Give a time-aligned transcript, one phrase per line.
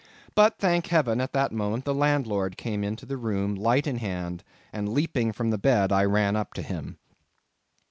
[0.33, 4.43] But thank heaven, at that moment the landlord came into the room light in hand,
[4.73, 6.97] and leaping from the bed I ran up to him.